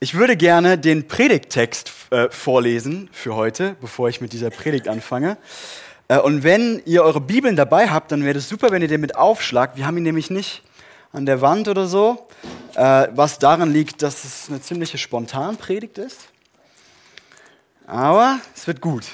[0.00, 5.36] Ich würde gerne den Predigttext äh, vorlesen für heute, bevor ich mit dieser Predigt anfange.
[6.06, 9.00] Äh, und wenn ihr eure Bibeln dabei habt, dann wäre es super, wenn ihr den
[9.00, 9.76] mit aufschlagt.
[9.76, 10.62] Wir haben ihn nämlich nicht
[11.10, 12.28] an der Wand oder so,
[12.76, 16.28] äh, was daran liegt, dass es eine ziemliche Spontanpredigt ist.
[17.84, 19.04] Aber es wird gut.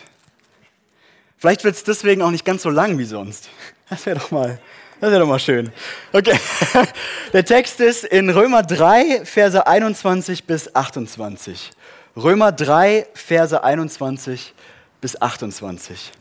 [1.39, 3.49] Vielleicht wird es deswegen auch nicht ganz so lang wie sonst.
[3.89, 4.59] Das wäre doch mal
[5.01, 5.73] das wäre doch mal schön.
[6.13, 6.39] Okay.
[7.33, 11.71] Der Text ist in Römer 3, Verse 21 bis 28.
[12.17, 14.55] Römer 3, Verse 21
[15.01, 16.13] bis 28.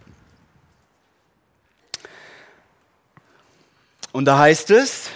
[4.11, 5.09] Und da heißt es,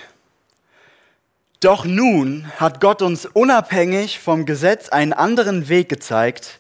[1.60, 6.60] doch nun hat Gott uns unabhängig vom Gesetz einen anderen Weg gezeigt,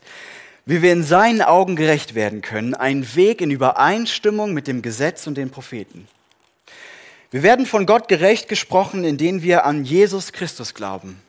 [0.66, 5.26] wie wir in seinen Augen gerecht werden können, einen Weg in Übereinstimmung mit dem Gesetz
[5.27, 6.07] und den Propheten.
[7.30, 11.22] Wir werden von Gott gerecht gesprochen, indem wir an Jesus Christus glauben.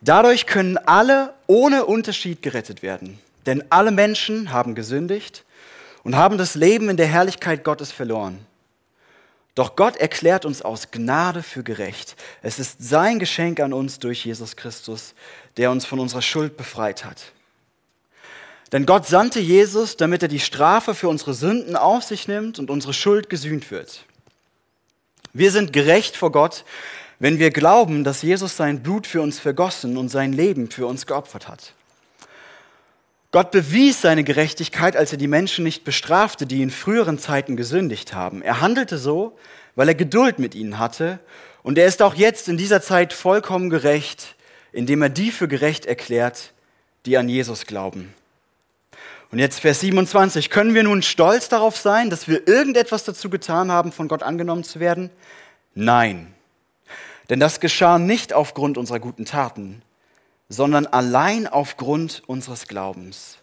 [0.00, 5.44] Dadurch können alle ohne Unterschied gerettet werden, denn alle Menschen haben gesündigt
[6.04, 8.38] und haben das Leben in der Herrlichkeit Gottes verloren.
[9.54, 12.16] Doch Gott erklärt uns aus Gnade für gerecht.
[12.42, 15.14] Es ist sein Geschenk an uns durch Jesus Christus,
[15.56, 17.32] der uns von unserer Schuld befreit hat.
[18.72, 22.70] Denn Gott sandte Jesus, damit er die Strafe für unsere Sünden auf sich nimmt und
[22.70, 24.04] unsere Schuld gesühnt wird.
[25.34, 26.64] Wir sind gerecht vor Gott,
[27.18, 31.06] wenn wir glauben, dass Jesus sein Blut für uns vergossen und sein Leben für uns
[31.06, 31.74] geopfert hat.
[33.32, 38.14] Gott bewies seine Gerechtigkeit, als er die Menschen nicht bestrafte, die in früheren Zeiten gesündigt
[38.14, 38.42] haben.
[38.42, 39.36] Er handelte so,
[39.74, 41.18] weil er Geduld mit ihnen hatte,
[41.64, 44.36] und er ist auch jetzt in dieser Zeit vollkommen gerecht,
[44.70, 46.52] indem er die für gerecht erklärt,
[47.06, 48.14] die an Jesus glauben.
[49.34, 50.48] Und jetzt Vers 27.
[50.48, 54.62] Können wir nun stolz darauf sein, dass wir irgendetwas dazu getan haben, von Gott angenommen
[54.62, 55.10] zu werden?
[55.74, 56.32] Nein.
[57.28, 59.82] Denn das geschah nicht aufgrund unserer guten Taten,
[60.48, 63.38] sondern allein aufgrund unseres Glaubens.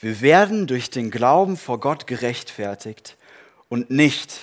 [0.00, 3.16] Wir werden durch den Glauben vor Gott gerechtfertigt
[3.68, 4.40] und nicht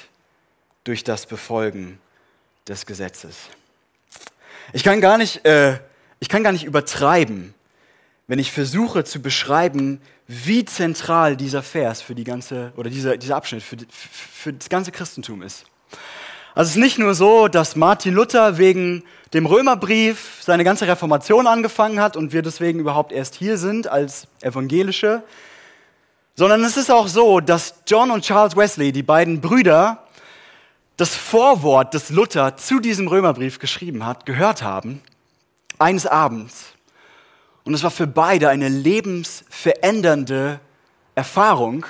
[0.86, 2.00] durch das Befolgen
[2.70, 3.36] des Gesetzes.
[4.72, 5.78] Ich kann gar nicht, äh,
[6.22, 7.54] ich kann gar nicht übertreiben,
[8.30, 13.36] wenn ich versuche zu beschreiben, wie zentral dieser Vers für die ganze, oder dieser, dieser
[13.36, 15.66] Abschnitt für, für das ganze Christentum ist.
[16.54, 19.04] Also es ist nicht nur so, dass Martin Luther wegen
[19.34, 24.28] dem Römerbrief seine ganze Reformation angefangen hat und wir deswegen überhaupt erst hier sind als
[24.42, 25.24] Evangelische,
[26.36, 30.06] sondern es ist auch so, dass John und Charles Wesley, die beiden Brüder,
[30.98, 35.02] das Vorwort, das Luther zu diesem Römerbrief geschrieben hat, gehört haben,
[35.80, 36.69] eines Abends.
[37.64, 40.60] Und es war für beide eine lebensverändernde
[41.16, 41.86] Erfahrung.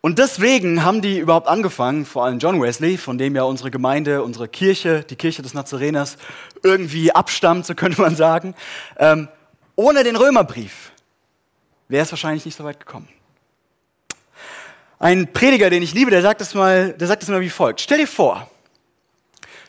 [0.00, 4.22] Und deswegen haben die überhaupt angefangen, vor allem John Wesley, von dem ja unsere Gemeinde,
[4.22, 6.16] unsere Kirche, die Kirche des Nazareners
[6.62, 8.54] irgendwie abstammt, so könnte man sagen.
[8.98, 9.28] Ähm,
[9.76, 10.92] ohne den Römerbrief
[11.88, 13.08] wäre es wahrscheinlich nicht so weit gekommen.
[14.98, 17.80] Ein Prediger, den ich liebe, der sagt es mal, der sagt es mal wie folgt.
[17.80, 18.48] Stell dir vor,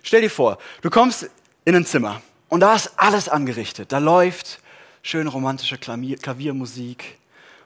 [0.04, 1.30] stell dir vor, du kommst
[1.66, 3.92] in ein Zimmer und da ist alles angerichtet.
[3.92, 4.60] Da läuft
[5.04, 7.20] schön romantische Klaviermusik.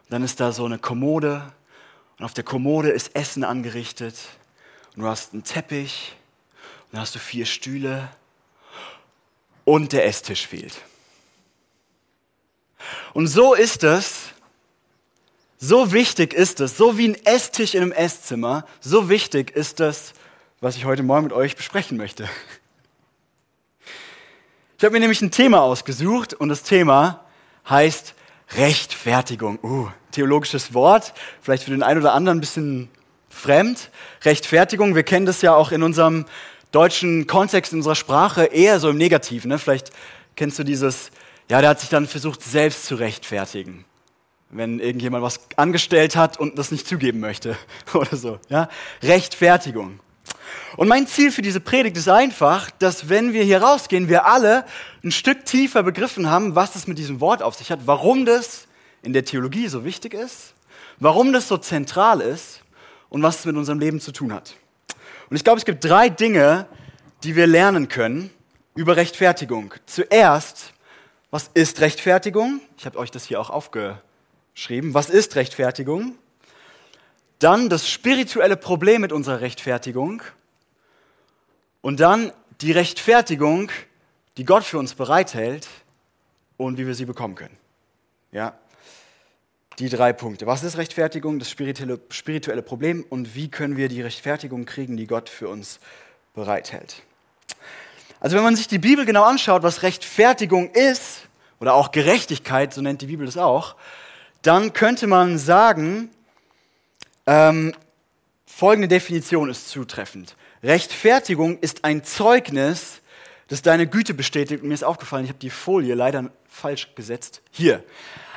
[0.03, 1.53] Und dann ist da so eine Kommode
[2.17, 4.15] und auf der Kommode ist Essen angerichtet.
[4.95, 6.15] Und du hast einen Teppich
[6.85, 8.09] und dann hast du vier Stühle
[9.63, 10.81] und der Esstisch fehlt.
[13.13, 14.29] Und so ist es,
[15.59, 20.13] so wichtig ist es, so wie ein Esstisch in einem Esszimmer, so wichtig ist es,
[20.59, 22.27] was ich heute Morgen mit euch besprechen möchte.
[24.77, 27.26] Ich habe mir nämlich ein Thema ausgesucht und das Thema
[27.69, 28.13] heißt
[28.55, 29.59] Rechtfertigung.
[29.61, 32.89] Uh, theologisches Wort, vielleicht für den einen oder anderen ein bisschen
[33.29, 33.91] fremd.
[34.23, 36.25] Rechtfertigung, wir kennen das ja auch in unserem
[36.71, 39.49] deutschen Kontext, in unserer Sprache eher so im Negativen.
[39.49, 39.59] Ne?
[39.59, 39.91] Vielleicht
[40.35, 41.11] kennst du dieses,
[41.49, 43.85] ja, der hat sich dann versucht, selbst zu rechtfertigen.
[44.49, 47.57] Wenn irgendjemand was angestellt hat und das nicht zugeben möchte
[47.93, 48.39] oder so.
[48.49, 48.69] Ja?
[49.03, 49.99] Rechtfertigung.
[50.75, 54.65] Und mein Ziel für diese Predigt ist einfach, dass wenn wir hier rausgehen, wir alle
[55.03, 58.67] ein Stück tiefer begriffen haben, was es mit diesem Wort auf sich hat, warum das
[59.01, 60.53] in der Theologie so wichtig ist,
[60.99, 62.61] warum das so zentral ist
[63.09, 64.55] und was es mit unserem Leben zu tun hat.
[65.29, 66.67] Und ich glaube, es gibt drei Dinge,
[67.23, 68.29] die wir lernen können
[68.75, 69.73] über Rechtfertigung.
[69.85, 70.73] Zuerst,
[71.31, 72.61] was ist Rechtfertigung?
[72.77, 74.93] Ich habe euch das hier auch aufgeschrieben.
[74.93, 76.15] Was ist Rechtfertigung?
[77.39, 80.21] Dann das spirituelle Problem mit unserer Rechtfertigung.
[81.81, 82.31] Und dann
[82.61, 83.71] die Rechtfertigung,
[84.37, 85.67] die Gott für uns bereithält
[86.57, 87.57] und wie wir sie bekommen können.
[88.31, 88.57] Ja,
[89.79, 90.47] die drei Punkte.
[90.47, 95.07] Was ist Rechtfertigung, das spirituelle, spirituelle Problem und wie können wir die Rechtfertigung kriegen, die
[95.07, 95.79] Gott für uns
[96.33, 97.03] bereithält?
[98.19, 101.27] Also wenn man sich die Bibel genau anschaut, was Rechtfertigung ist
[101.59, 103.75] oder auch Gerechtigkeit, so nennt die Bibel das auch,
[104.41, 106.09] dann könnte man sagen,
[107.27, 107.73] ähm,
[108.45, 110.35] folgende Definition ist zutreffend.
[110.63, 113.01] Rechtfertigung ist ein Zeugnis,
[113.47, 114.61] das deine Güte bestätigt.
[114.61, 117.41] Und mir ist aufgefallen, ich habe die Folie leider falsch gesetzt.
[117.51, 117.83] Hier.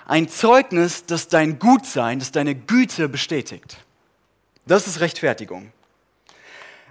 [0.06, 3.78] Ein Zeugnis, das dein Gutsein, das deine Güte bestätigt.
[4.66, 5.72] Das ist Rechtfertigung.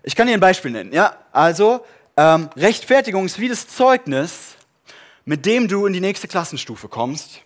[0.04, 0.94] Ich kann dir ein Beispiel nennen.
[0.94, 1.86] Ja, also
[2.18, 4.56] ähm, Rechtfertigung ist wie das Zeugnis,
[5.26, 7.42] mit dem du in die nächste Klassenstufe kommst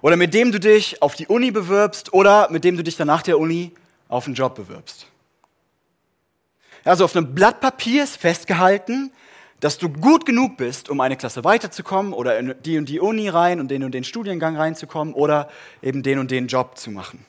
[0.00, 3.08] oder mit dem du dich auf die Uni bewirbst oder mit dem du dich dann
[3.08, 3.72] nach der Uni
[4.08, 5.06] auf einen Job bewirbst.
[6.84, 9.12] Also auf einem Blatt Papier ist festgehalten,
[9.60, 13.28] dass du gut genug bist, um eine Klasse weiterzukommen oder in die und die Uni
[13.28, 15.48] rein und den und den Studiengang reinzukommen oder
[15.82, 17.24] eben den und den Job zu machen.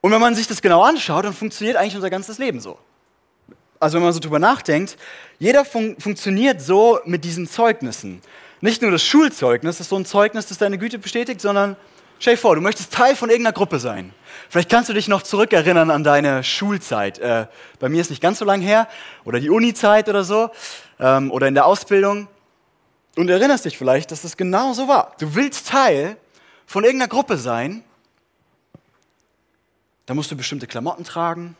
[0.00, 2.78] Und wenn man sich das genau anschaut, dann funktioniert eigentlich unser ganzes Leben so.
[3.80, 4.96] Also wenn man so drüber nachdenkt,
[5.38, 8.22] jeder fun funktioniert so mit diesen Zeugnissen.
[8.60, 11.76] Nicht nur das Schulzeugnis ist so ein Zeugnis, das deine Güte bestätigt, sondern
[12.20, 14.14] stell dir vor, du möchtest Teil von irgendeiner Gruppe sein.
[14.48, 17.18] Vielleicht kannst du dich noch zurückerinnern an deine Schulzeit.
[17.18, 17.46] Äh,
[17.80, 18.86] bei mir ist nicht ganz so lang her.
[19.24, 20.50] Oder die Uni-Zeit oder so.
[20.98, 22.28] Ähm, oder in der Ausbildung.
[23.16, 25.16] Und erinnerst dich vielleicht, dass das genau so war.
[25.18, 26.16] Du willst Teil
[26.66, 27.82] von irgendeiner Gruppe sein.
[30.06, 31.56] Da musst du bestimmte Klamotten tragen.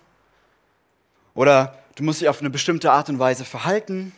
[1.35, 4.13] Oder du musst dich auf eine bestimmte Art und Weise verhalten.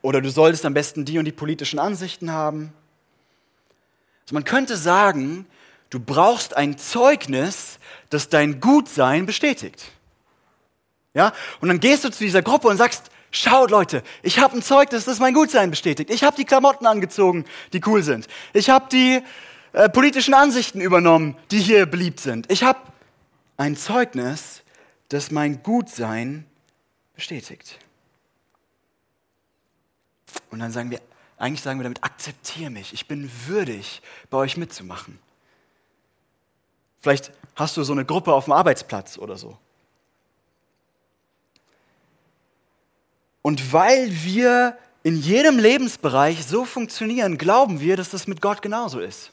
[0.00, 2.72] Oder du solltest am besten die und die politischen Ansichten haben.
[4.24, 5.46] Also man könnte sagen,
[5.90, 7.78] du brauchst ein Zeugnis,
[8.10, 9.92] das dein Gutsein bestätigt.
[11.14, 11.32] Ja?
[11.60, 15.04] Und dann gehst du zu dieser Gruppe und sagst, schaut Leute, ich habe ein Zeugnis,
[15.04, 16.10] das mein Gutsein bestätigt.
[16.10, 18.26] Ich habe die Klamotten angezogen, die cool sind.
[18.52, 19.22] Ich habe die
[19.72, 22.50] äh, politischen Ansichten übernommen, die hier beliebt sind.
[22.50, 22.80] Ich habe
[23.56, 24.62] ein Zeugnis,
[25.08, 26.46] das mein Gutsein
[27.14, 27.78] bestätigt.
[30.50, 31.00] Und dann sagen wir,
[31.38, 35.18] eigentlich sagen wir damit, akzeptiere mich, ich bin würdig, bei euch mitzumachen.
[37.00, 39.58] Vielleicht hast du so eine Gruppe auf dem Arbeitsplatz oder so.
[43.42, 49.00] Und weil wir in jedem Lebensbereich so funktionieren, glauben wir, dass das mit Gott genauso
[49.00, 49.32] ist.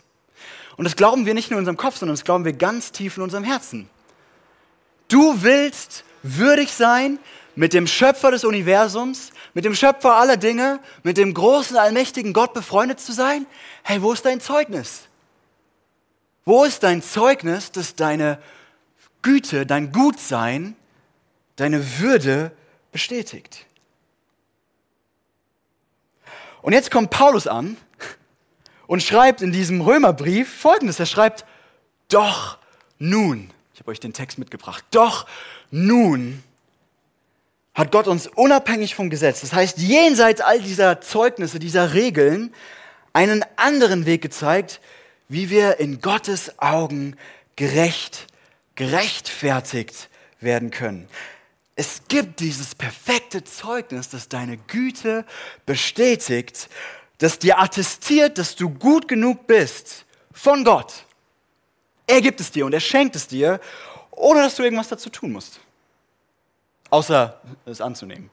[0.76, 3.16] Und das glauben wir nicht nur in unserem Kopf, sondern das glauben wir ganz tief
[3.16, 3.90] in unserem Herzen.
[5.08, 7.20] Du willst würdig sein,
[7.56, 12.54] mit dem Schöpfer des Universums, mit dem Schöpfer aller Dinge, mit dem großen, allmächtigen Gott
[12.54, 13.46] befreundet zu sein?
[13.84, 15.08] Hey, wo ist dein Zeugnis?
[16.46, 18.42] Wo ist dein Zeugnis, dass deine
[19.22, 20.76] Güte, dein Gutsein,
[21.56, 22.52] deine Würde
[22.92, 23.66] bestätigt?
[26.62, 27.78] Und jetzt kommt Paulus an
[28.88, 31.00] und schreibt in diesem Römerbrief folgendes.
[31.00, 31.46] Er schreibt,
[32.08, 32.58] doch
[33.00, 35.26] nun, ich habe euch den Text mitgebracht, doch
[35.72, 36.44] nun
[37.74, 42.54] hat Gott uns unabhängig vom Gesetz, das heißt jenseits all dieser Zeugnisse, dieser Regeln,
[43.14, 44.82] einen anderen Weg gezeigt,
[45.30, 47.16] wie wir in Gottes Augen
[47.56, 48.28] gerecht,
[48.76, 50.10] gerechtfertigt
[50.42, 51.08] werden können.
[51.76, 55.26] Es gibt dieses perfekte Zeugnis, das deine Güte
[55.66, 56.70] bestätigt,
[57.20, 61.06] das dir attestiert, dass du gut genug bist von Gott.
[62.08, 63.62] Er gibt es dir und er schenkt es dir,
[64.12, 65.62] ohne dass du irgendwas dazu tun musst
[66.92, 68.30] außer es anzunehmen.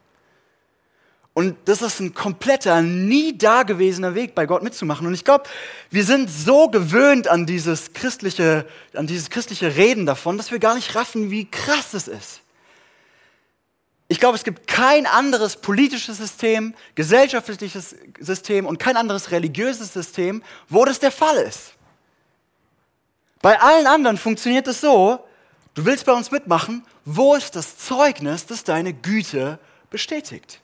[1.33, 5.07] Und das ist ein kompletter, nie dagewesener Weg, bei Gott mitzumachen.
[5.07, 5.45] Und ich glaube,
[5.89, 10.75] wir sind so gewöhnt an dieses christliche, an dieses christliche Reden davon, dass wir gar
[10.75, 12.41] nicht raffen, wie krass es ist.
[14.09, 20.43] Ich glaube, es gibt kein anderes politisches System, gesellschaftliches System und kein anderes religiöses System,
[20.69, 21.75] wo das der Fall ist.
[23.43, 25.25] Bei allen anderen funktioniert es so,
[25.79, 29.59] du willst bei uns mitmachen wo ist das Zeugnis, das deine Güte
[29.91, 30.61] bestätigt?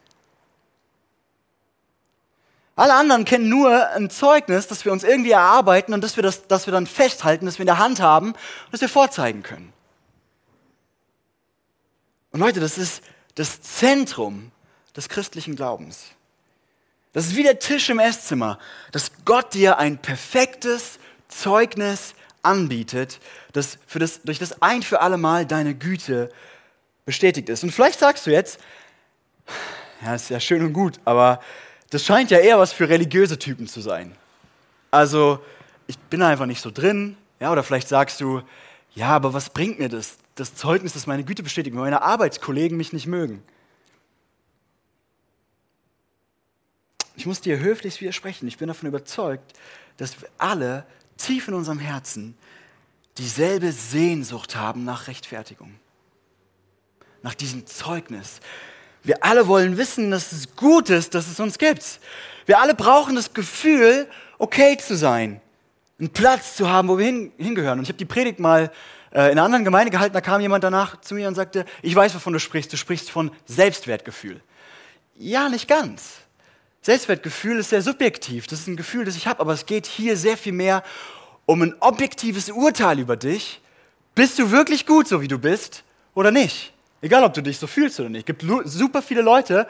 [2.77, 6.49] Alle anderen kennen nur ein Zeugnis, das wir uns irgendwie erarbeiten und das wir, das,
[6.49, 9.73] das wir dann festhalten, das wir in der Hand haben und das wir vorzeigen können.
[12.33, 13.03] Und Leute, das ist
[13.37, 14.51] das Zentrum
[14.97, 16.07] des christlichen Glaubens.
[17.13, 18.59] Das ist wie der Tisch im Esszimmer,
[18.91, 23.21] dass Gott dir ein perfektes Zeugnis anbietet,
[23.53, 26.31] das, für das durch das ein für alle Mal deine Güte
[27.05, 27.63] bestätigt ist.
[27.63, 28.59] Und vielleicht sagst du jetzt,
[30.03, 31.41] ja, ist ja schön und gut, aber
[31.91, 34.17] das scheint ja eher was für religiöse Typen zu sein.
[34.91, 35.39] Also,
[35.87, 37.17] ich bin einfach nicht so drin.
[37.41, 38.43] Ja, oder vielleicht sagst du,
[38.95, 40.19] ja, aber was bringt mir das?
[40.35, 43.43] Das Zeugnis, das meine Güte bestätigt, wenn meine Arbeitskollegen mich nicht mögen.
[47.17, 48.49] Ich muss dir höflich widersprechen.
[48.49, 49.53] Ich bin davon überzeugt,
[49.97, 50.85] dass wir alle
[51.17, 52.37] tief in unserem Herzen
[53.19, 55.75] dieselbe Sehnsucht haben nach Rechtfertigung,
[57.23, 58.41] nach diesem Zeugnis.
[59.03, 62.01] Wir alle wollen wissen, dass es gut ist, dass es uns gibt.
[62.47, 65.41] Wir alle brauchen das Gefühl, okay zu sein,
[65.99, 67.79] einen Platz zu haben, wo wir hin, hingehören.
[67.79, 68.73] Und ich habe die Predigt mal
[69.13, 71.95] äh, in einer anderen Gemeinde gehalten, da kam jemand danach zu mir und sagte, ich
[71.95, 72.73] weiß, wovon du sprichst.
[72.73, 74.41] Du sprichst von Selbstwertgefühl.
[75.17, 76.24] Ja, nicht ganz.
[76.85, 78.47] Selbstwertgefühl ist sehr subjektiv.
[78.47, 80.83] Das ist ein Gefühl, das ich habe, aber es geht hier sehr viel mehr
[81.47, 83.63] um ein objektives Urteil über dich.
[84.15, 85.83] Bist du wirklich gut, so wie du bist,
[86.15, 86.75] oder nicht?
[87.01, 88.29] Egal, ob du dich so fühlst oder nicht.
[88.29, 89.67] Es gibt super viele Leute,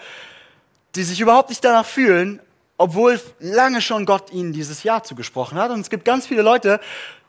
[0.97, 2.41] die sich überhaupt nicht danach fühlen,
[2.79, 5.71] obwohl lange schon Gott ihnen dieses Ja zugesprochen hat.
[5.71, 6.81] Und es gibt ganz viele Leute,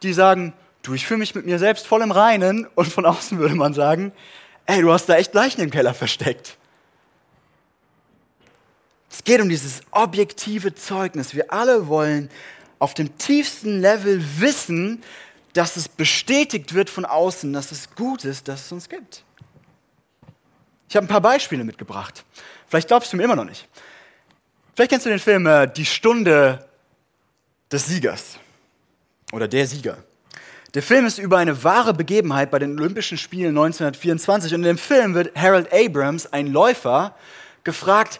[0.01, 2.67] die sagen, du, ich fühle mich mit mir selbst voll im Reinen.
[2.73, 4.13] Und von außen würde man sagen,
[4.65, 6.57] ey, du hast da echt Leichen im Keller versteckt.
[9.25, 11.33] Geht um dieses objektive Zeugnis.
[11.33, 12.29] Wir alle wollen
[12.79, 15.03] auf dem tiefsten Level wissen,
[15.53, 19.23] dass es bestätigt wird von außen, dass es gut ist, dass es uns gibt.
[20.87, 22.23] Ich habe ein paar Beispiele mitgebracht.
[22.67, 23.67] Vielleicht glaubst du mir immer noch nicht.
[24.75, 26.67] Vielleicht kennst du den Film äh, Die Stunde
[27.71, 28.37] des Siegers
[29.31, 29.97] oder der Sieger.
[30.75, 34.77] Der Film ist über eine wahre Begebenheit bei den Olympischen Spielen 1924 und in dem
[34.77, 37.15] Film wird Harold Abrams, ein Läufer,
[37.63, 38.19] gefragt,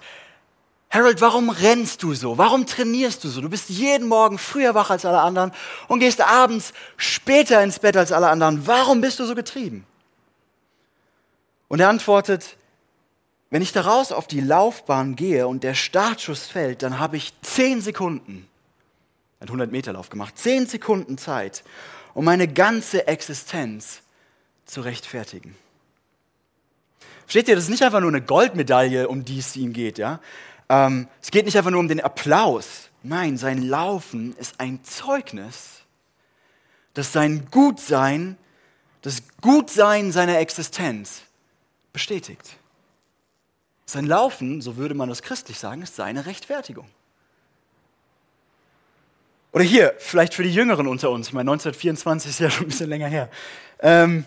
[0.96, 2.38] Harold, warum rennst du so?
[2.38, 3.42] Warum trainierst du so?
[3.42, 5.52] Du bist jeden Morgen früher wach als alle anderen
[5.90, 8.66] und gehst abends später ins Bett als alle anderen.
[8.66, 9.86] Warum bist du so getrieben?
[11.68, 12.56] Und er antwortet,
[13.50, 17.82] wenn ich daraus auf die Laufbahn gehe und der Startschuss fällt, dann habe ich zehn
[17.82, 18.48] Sekunden,
[19.42, 21.66] ein 100 Meter Lauf gemacht, zehn Sekunden Zeit,
[22.14, 24.00] um meine ganze Existenz
[24.66, 25.58] zu rechtfertigen.
[27.26, 30.22] Versteht ihr, das ist nicht einfach nur eine Goldmedaille, um die es ihm geht, ja?
[30.70, 32.90] Ähm, es geht nicht einfach nur um den Applaus.
[33.04, 35.82] Nein, sein Laufen ist ein Zeugnis,
[36.94, 38.38] dass sein Gutsein,
[39.02, 41.22] das Gutsein seiner Existenz
[41.94, 42.58] bestätigt.
[43.86, 46.88] Sein Laufen, so würde man das christlich sagen, ist seine Rechtfertigung.
[49.52, 52.70] Oder hier, vielleicht für die Jüngeren unter uns, ich meine, 1924 ist ja schon ein
[52.70, 53.30] bisschen länger her.
[53.80, 54.26] Ähm,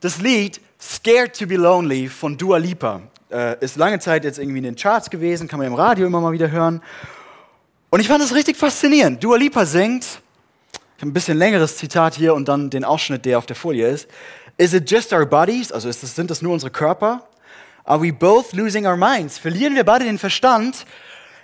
[0.00, 4.58] das Lied Scared to be Lonely von Dua Lipa äh, ist lange Zeit jetzt irgendwie
[4.58, 6.82] in den Charts gewesen, kann man im Radio immer mal wieder hören.
[7.90, 9.22] Und ich fand das richtig faszinierend.
[9.22, 13.38] Dua Lipa singt, ich habe ein bisschen längeres Zitat hier und dann den Ausschnitt, der
[13.38, 14.08] auf der Folie ist.
[14.58, 15.72] Is it just our bodies?
[15.72, 17.26] Also das, sind das nur unsere Körper?
[17.84, 19.38] Are we both losing our minds?
[19.38, 20.84] Verlieren wir beide den Verstand?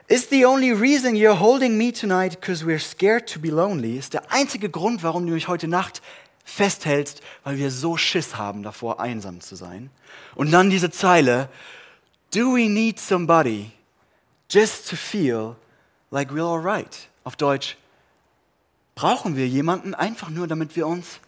[0.08, 3.96] Is the only reason you're holding me tonight because we're scared to be lonely?
[3.96, 6.02] Ist der einzige Grund, warum du mich heute Nacht
[6.46, 9.90] festhältst, weil wir so Schiss haben davor, einsam zu sein.
[10.34, 11.50] Und dann diese Zeile,
[12.32, 13.72] Do we need somebody
[14.48, 15.56] just to feel
[16.10, 17.08] like we're alright?
[17.24, 17.76] Auf Deutsch,
[18.94, 21.20] brauchen wir jemanden einfach nur, damit wir uns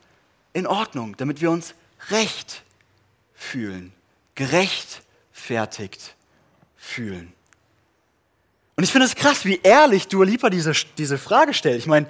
[0.53, 1.75] in Ordnung, damit wir uns
[2.11, 2.63] recht
[3.35, 3.93] fühlen,
[4.35, 6.15] gerechtfertigt
[6.77, 7.33] fühlen.
[8.77, 11.79] Und ich finde es krass, wie ehrlich Dua Lipa diese, diese Frage stellt.
[11.79, 12.07] Ich meine,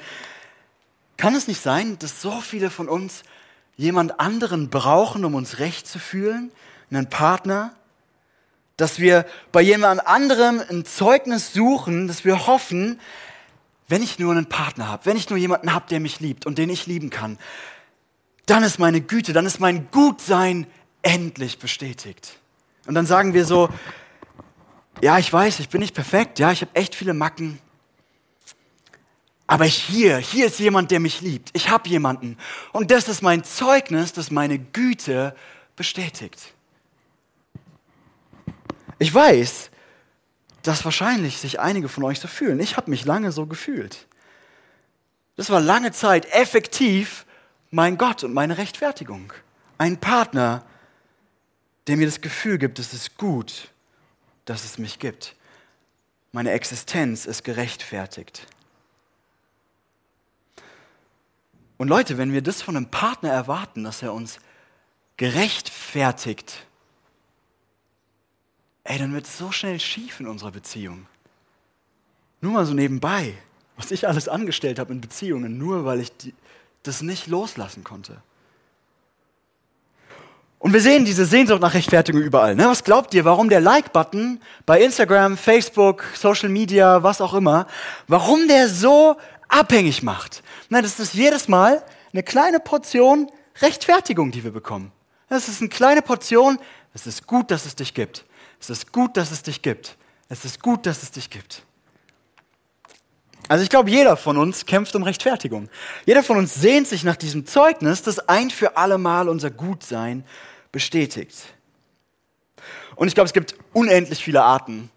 [1.18, 3.24] kann es nicht sein, dass so viele von uns
[3.76, 6.50] jemand anderen brauchen, um uns recht zu fühlen?
[6.90, 7.74] Einen Partner?
[8.78, 12.98] Dass wir bei jemand anderem ein Zeugnis suchen, dass wir hoffen,
[13.88, 16.58] wenn ich nur einen Partner habe, wenn ich nur jemanden habe, der mich liebt und
[16.58, 17.38] den ich lieben kann,
[18.46, 20.66] dann ist meine Güte, dann ist mein Gutsein
[21.02, 22.38] endlich bestätigt.
[22.86, 23.68] Und dann sagen wir so,
[25.02, 27.58] ja, ich weiß, ich bin nicht perfekt, ja, ich habe echt viele Macken,
[29.50, 31.48] aber hier, hier ist jemand, der mich liebt.
[31.54, 32.36] Ich habe jemanden.
[32.72, 35.34] Und das ist mein Zeugnis, das meine Güte
[35.74, 36.52] bestätigt.
[38.98, 39.70] Ich weiß,
[40.62, 42.60] dass wahrscheinlich sich einige von euch so fühlen.
[42.60, 44.06] Ich habe mich lange so gefühlt.
[45.36, 47.24] Das war lange Zeit effektiv
[47.70, 49.32] mein Gott und meine Rechtfertigung.
[49.78, 50.62] Ein Partner,
[51.86, 53.70] der mir das Gefühl gibt, es ist gut,
[54.44, 55.34] dass es mich gibt.
[56.32, 58.46] Meine Existenz ist gerechtfertigt.
[61.78, 64.38] Und Leute, wenn wir das von einem Partner erwarten, dass er uns
[65.16, 66.66] gerechtfertigt,
[68.84, 71.06] ey, dann wird es so schnell schief in unserer Beziehung.
[72.40, 73.34] Nur mal so nebenbei,
[73.76, 76.34] was ich alles angestellt habe in Beziehungen, nur weil ich die,
[76.82, 78.20] das nicht loslassen konnte.
[80.60, 82.56] Und wir sehen diese Sehnsucht nach Rechtfertigung überall.
[82.56, 82.66] Ne?
[82.66, 87.68] Was glaubt ihr, warum der Like-Button bei Instagram, Facebook, Social Media, was auch immer,
[88.08, 89.16] warum der so
[89.48, 90.42] abhängig macht?
[90.68, 94.92] Nein, das ist jedes Mal eine kleine Portion Rechtfertigung, die wir bekommen.
[95.28, 96.58] Das ist eine kleine Portion,
[96.94, 98.24] es ist gut, dass es dich gibt.
[98.60, 99.96] Es ist gut, dass es dich gibt.
[100.28, 101.62] Es ist gut, dass es dich gibt.
[103.48, 105.70] Also ich glaube, jeder von uns kämpft um Rechtfertigung.
[106.04, 110.24] Jeder von uns sehnt sich nach diesem Zeugnis, das ein für alle Mal unser Gutsein
[110.70, 111.34] bestätigt.
[112.94, 114.90] Und ich glaube, es gibt unendlich viele Arten,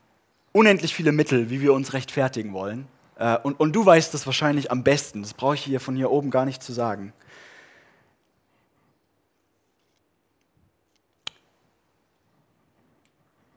[0.52, 2.88] unendlich viele Mittel, wie wir uns rechtfertigen wollen.
[3.22, 5.22] Äh, und, und du weißt das wahrscheinlich am besten.
[5.22, 7.14] Das brauche ich hier von hier oben gar nicht zu sagen.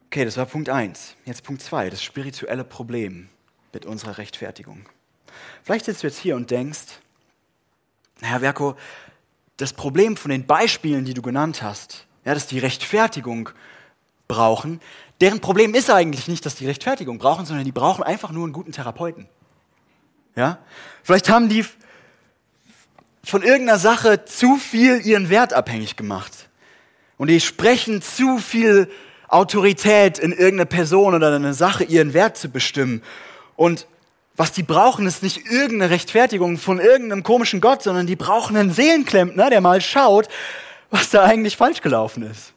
[0.07, 1.15] Okay, das war Punkt 1.
[1.25, 3.27] Jetzt Punkt 2, das spirituelle Problem
[3.73, 4.85] mit unserer Rechtfertigung.
[5.63, 6.99] Vielleicht sitzt du jetzt hier und denkst,
[8.21, 8.75] Herr Verko,
[9.57, 13.49] das Problem von den Beispielen, die du genannt hast, ja, dass die Rechtfertigung
[14.27, 14.79] brauchen,
[15.21, 18.53] deren Problem ist eigentlich nicht, dass die Rechtfertigung brauchen, sondern die brauchen einfach nur einen
[18.53, 19.27] guten Therapeuten.
[20.35, 20.59] Ja?
[21.03, 21.65] Vielleicht haben die
[23.23, 26.49] von irgendeiner Sache zu viel ihren Wert abhängig gemacht.
[27.17, 28.89] Und die sprechen zu viel
[29.27, 33.01] Autorität in irgendeine Person oder eine Sache, ihren Wert zu bestimmen.
[33.55, 33.87] Und
[34.35, 38.71] was die brauchen, ist nicht irgendeine Rechtfertigung von irgendeinem komischen Gott, sondern die brauchen einen
[38.71, 40.27] Seelenklempner, der mal schaut,
[40.89, 42.54] was da eigentlich falsch gelaufen ist.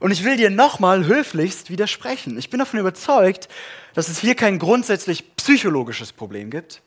[0.00, 2.38] Und ich will dir nochmal höflichst widersprechen.
[2.38, 3.48] Ich bin davon überzeugt,
[3.94, 6.82] dass es hier kein grundsätzlich psychologisches Problem gibt,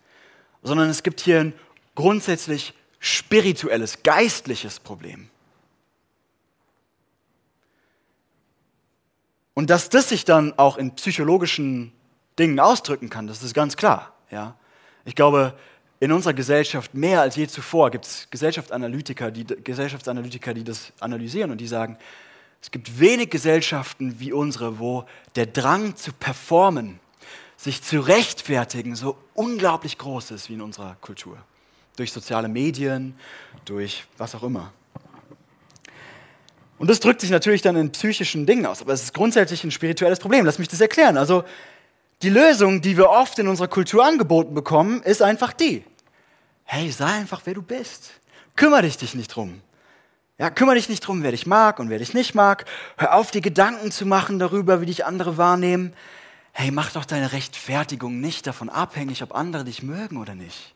[0.64, 1.54] sondern es gibt hier ein
[1.96, 5.30] grundsätzlich spirituelles, geistliches Problem.
[9.54, 11.92] Und dass das sich dann auch in psychologischen
[12.40, 14.14] Dingen ausdrücken kann, das ist ganz klar.
[14.30, 14.56] Ja?
[15.04, 15.54] Ich glaube,
[16.00, 21.52] in unserer Gesellschaft mehr als je zuvor gibt es Gesellschaftsanalytiker die, Gesellschaftsanalytiker, die das analysieren
[21.52, 21.98] und die sagen,
[22.62, 27.00] es gibt wenig Gesellschaften wie unsere, wo der Drang zu performen,
[27.58, 31.38] sich zu rechtfertigen, so unglaublich groß ist wie in unserer Kultur.
[31.96, 33.16] Durch soziale Medien,
[33.66, 34.72] durch was auch immer.
[36.78, 39.72] Und das drückt sich natürlich dann in psychischen Dingen aus, aber es ist grundsätzlich ein
[39.72, 40.46] spirituelles Problem.
[40.46, 41.18] Lass mich das erklären.
[41.18, 41.44] Also
[42.24, 45.84] die Lösung, die wir oft in unserer Kultur angeboten bekommen, ist einfach die.
[46.64, 48.12] Hey, sei einfach, wer du bist.
[48.56, 49.62] Kümmere dich dich nicht drum.
[50.42, 52.66] Ja, kümmere dich nicht drum, wer dich mag und wer dich nicht mag.
[52.98, 55.94] Hör auf, dir Gedanken zu machen darüber, wie dich andere wahrnehmen.
[56.52, 60.74] Hey, mach doch deine Rechtfertigung nicht davon abhängig, ob andere dich mögen oder nicht.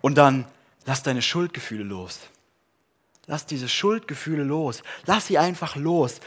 [0.00, 0.44] Und dann
[0.86, 2.18] lass deine Schuldgefühle los.
[3.28, 4.82] Lass diese Schuldgefühle los.
[5.06, 6.18] Lass sie einfach los.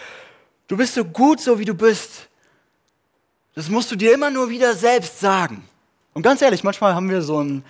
[0.69, 2.29] Du bist so gut, so wie du bist.
[3.55, 5.67] Das musst du dir immer nur wieder selbst sagen.
[6.13, 7.65] Und ganz ehrlich, manchmal haben wir so, ein,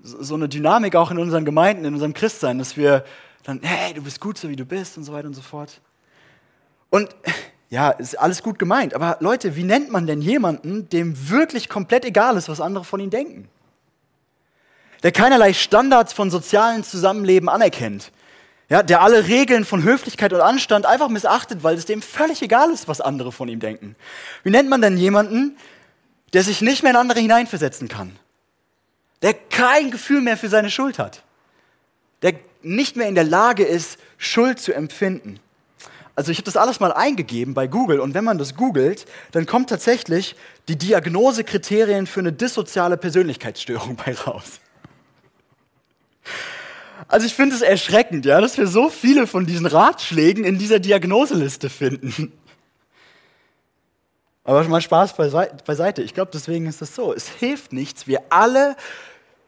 [0.00, 3.04] so eine Dynamik auch in unseren Gemeinden, in unserem Christsein, dass wir
[3.44, 5.80] dann, hey, du bist gut so wie du bist und so weiter und so fort.
[6.90, 7.08] Und
[7.70, 12.04] ja, ist alles gut gemeint, aber Leute, wie nennt man denn jemanden, dem wirklich komplett
[12.04, 13.48] egal ist, was andere von ihm denken?
[15.02, 18.12] Der keinerlei Standards von sozialen Zusammenleben anerkennt.
[18.68, 22.70] Ja, der alle Regeln von Höflichkeit und Anstand einfach missachtet, weil es dem völlig egal
[22.70, 23.96] ist, was andere von ihm denken.
[24.44, 25.56] Wie nennt man denn jemanden,
[26.32, 28.18] der sich nicht mehr in andere hineinversetzen kann?
[29.20, 31.22] Der kein Gefühl mehr für seine Schuld hat?
[32.22, 35.40] Der nicht mehr in der Lage ist, Schuld zu empfinden.
[36.14, 39.46] Also ich habe das alles mal eingegeben bei Google und wenn man das googelt, dann
[39.46, 40.36] kommt tatsächlich
[40.68, 44.60] die Diagnosekriterien für eine dissoziale Persönlichkeitsstörung bei raus.
[47.08, 50.78] Also ich finde es erschreckend, ja, dass wir so viele von diesen Ratschlägen in dieser
[50.78, 52.32] Diagnoseliste finden.
[54.44, 56.02] Aber mal Spaß beiseite.
[56.02, 57.12] Ich glaube, deswegen ist es so.
[57.14, 58.06] Es hilft nichts.
[58.06, 58.76] Wir alle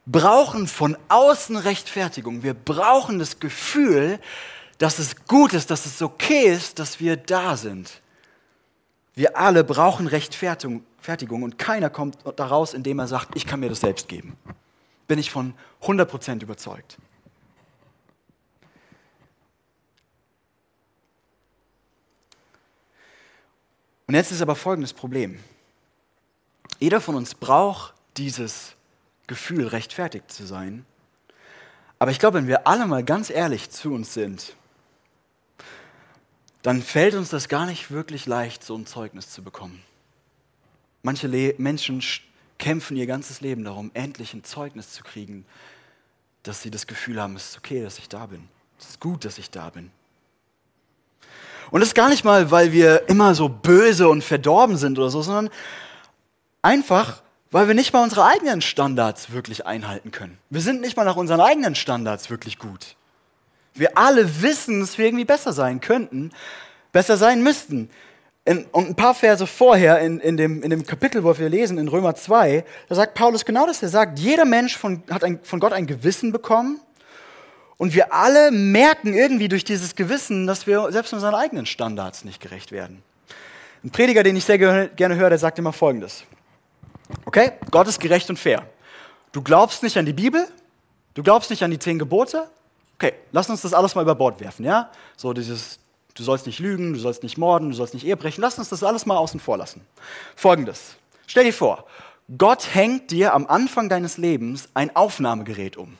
[0.05, 2.43] brauchen von außen Rechtfertigung.
[2.43, 4.19] Wir brauchen das Gefühl,
[4.77, 8.01] dass es gut ist, dass es okay ist, dass wir da sind.
[9.15, 10.83] Wir alle brauchen Rechtfertigung
[11.43, 14.37] und keiner kommt daraus, indem er sagt, ich kann mir das selbst geben.
[15.07, 16.97] Bin ich von 100% überzeugt.
[24.07, 25.39] Und jetzt ist aber folgendes Problem.
[26.79, 28.74] Jeder von uns braucht dieses
[29.27, 30.85] Gefühl, rechtfertigt zu sein.
[31.99, 34.55] Aber ich glaube, wenn wir alle mal ganz ehrlich zu uns sind,
[36.61, 39.83] dann fällt uns das gar nicht wirklich leicht, so ein Zeugnis zu bekommen.
[41.03, 42.03] Manche Le Menschen
[42.57, 45.45] kämpfen ihr ganzes Leben darum, endlich ein Zeugnis zu kriegen,
[46.43, 48.47] dass sie das Gefühl haben, es ist okay, dass ich da bin.
[48.79, 49.91] Es ist gut, dass ich da bin.
[51.71, 55.09] Und das ist gar nicht mal, weil wir immer so böse und verdorben sind oder
[55.09, 55.49] so, sondern
[56.61, 57.21] einfach,
[57.55, 60.37] weil wir nicht mal unsere eigenen Standards wirklich einhalten können.
[60.49, 62.97] Wir sind nicht mal nach unseren eigenen Standards wirklich gut.
[63.73, 66.33] Wir alle wissen, dass wir irgendwie besser sein könnten,
[66.91, 67.89] besser sein müssten.
[68.43, 71.77] In, und ein paar Verse vorher in, in, dem, in dem Kapitel, wo wir lesen,
[71.77, 73.81] in Römer 2, da sagt Paulus genau das.
[73.81, 76.81] Er sagt, jeder Mensch von, hat ein, von Gott ein Gewissen bekommen
[77.77, 82.41] und wir alle merken irgendwie durch dieses Gewissen, dass wir selbst unseren eigenen Standards nicht
[82.41, 83.01] gerecht werden.
[83.81, 86.25] Ein Prediger, den ich sehr gerne höre, der sagt immer Folgendes.
[87.25, 87.53] Okay?
[87.71, 88.67] Gott ist gerecht und fair.
[89.31, 90.47] Du glaubst nicht an die Bibel,
[91.13, 92.49] du glaubst nicht an die zehn Gebote.
[92.97, 94.89] Okay, lass uns das alles mal über Bord werfen, ja?
[95.17, 95.79] So dieses
[96.15, 98.41] Du sollst nicht lügen, du sollst nicht morden, du sollst nicht Ehe brechen.
[98.41, 99.85] Lass uns das alles mal außen vor lassen.
[100.35, 100.95] Folgendes.
[101.27, 101.85] Stell dir vor,
[102.37, 105.97] Gott hängt dir am Anfang deines Lebens ein Aufnahmegerät um.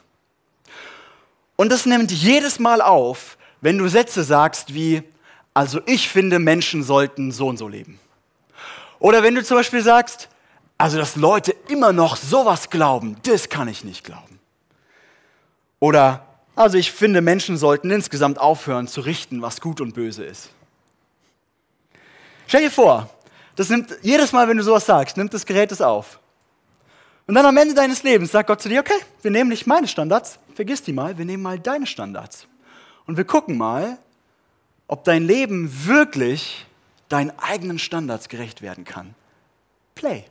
[1.57, 5.03] Und das nimmt jedes Mal auf, wenn du Sätze sagst wie,
[5.53, 7.99] also ich finde, Menschen sollten so und so leben.
[8.99, 10.29] Oder wenn du zum Beispiel sagst,
[10.77, 14.39] also dass Leute immer noch sowas glauben, das kann ich nicht glauben.
[15.79, 20.49] Oder, also ich finde, Menschen sollten insgesamt aufhören zu richten, was gut und böse ist.
[22.47, 23.09] Stell dir vor,
[23.55, 26.19] das nimmt, jedes Mal, wenn du sowas sagst, nimmt das Gerät es auf.
[27.27, 29.87] Und dann am Ende deines Lebens sagt Gott zu dir, okay, wir nehmen nicht meine
[29.87, 32.47] Standards, vergiss die mal, wir nehmen mal deine Standards.
[33.07, 33.97] Und wir gucken mal,
[34.87, 36.65] ob dein Leben wirklich
[37.09, 39.15] deinen eigenen Standards gerecht werden kann.
[39.95, 40.25] Play.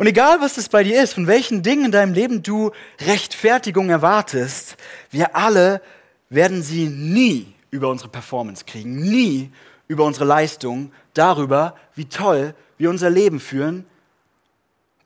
[0.00, 2.70] Und egal, was das bei dir ist, von welchen Dingen in deinem Leben du
[3.02, 4.78] Rechtfertigung erwartest,
[5.10, 5.82] wir alle
[6.30, 9.52] werden sie nie über unsere Performance kriegen, nie
[9.88, 13.84] über unsere Leistung, darüber, wie toll wir unser Leben führen.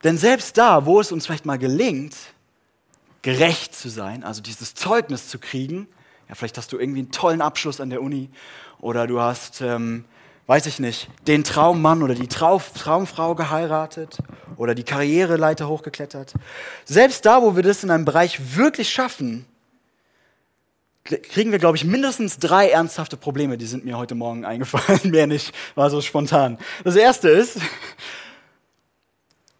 [0.04, 2.14] Denn selbst da, wo es uns vielleicht mal gelingt,
[3.22, 5.88] gerecht zu sein, also dieses Zeugnis zu kriegen,
[6.28, 8.30] ja, vielleicht hast du irgendwie einen tollen Abschluss an der Uni
[8.78, 10.04] oder du hast ähm,
[10.46, 14.18] weiß ich nicht, den Traummann oder die Traumfrau geheiratet
[14.56, 16.34] oder die Karriereleiter hochgeklettert.
[16.84, 19.46] Selbst da, wo wir das in einem Bereich wirklich schaffen,
[21.04, 23.58] kriegen wir, glaube ich, mindestens drei ernsthafte Probleme.
[23.58, 26.58] Die sind mir heute Morgen eingefallen, mehr nicht, war so spontan.
[26.82, 27.58] Das erste ist,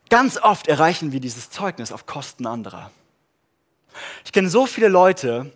[0.09, 2.91] ganz oft erreichen wir dieses Zeugnis auf Kosten anderer.
[4.25, 5.53] Ich kenne so viele Leute,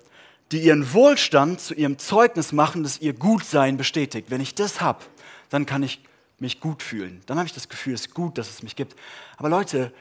[0.52, 4.30] die ihren Wohlstand zu ihrem Zeugnis machen, das ihr Gutsein bestätigt.
[4.30, 5.04] Wenn ich das habe,
[5.50, 6.00] dann kann ich
[6.38, 7.20] mich gut fühlen.
[7.26, 8.96] Dann habe ich das Gefühl, es ist gut, dass es mich gibt.
[9.36, 9.92] Aber Leute,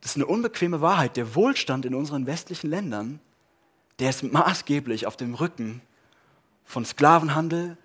[0.00, 1.16] das ist eine unbequeme Wahrheit.
[1.16, 3.20] Der Wohlstand in unseren westlichen Ländern,
[3.98, 5.80] der ist maßgeblich auf dem Rücken
[6.64, 7.76] von Sklavenhandel,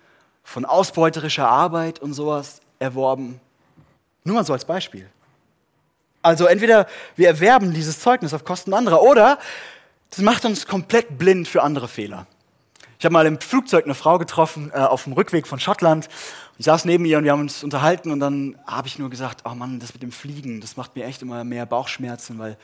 [0.44, 3.40] von ausbeuterischer Arbeit und sowas erworben.
[4.24, 5.08] Nur mal so als Beispiel.
[6.20, 6.86] Also entweder
[7.16, 9.38] wir erwerben dieses Zeugnis auf Kosten anderer oder
[10.10, 12.26] das macht uns komplett blind für andere Fehler.
[12.98, 16.08] Ich habe mal im Flugzeug eine Frau getroffen äh, auf dem Rückweg von Schottland.
[16.58, 19.42] Ich saß neben ihr und wir haben uns unterhalten und dann habe ich nur gesagt,
[19.44, 22.56] oh Mann, das mit dem Fliegen, das macht mir echt immer mehr Bauchschmerzen, weil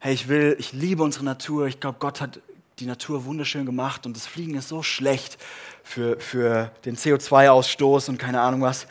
[0.00, 1.66] hey, ich will, ich liebe unsere Natur.
[1.66, 2.40] Ich glaube, Gott hat
[2.78, 5.38] die Natur wunderschön gemacht und das Fliegen ist so schlecht
[5.84, 8.86] für, für den CO2-Ausstoß und keine Ahnung was.